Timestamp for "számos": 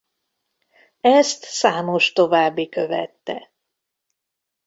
1.43-2.11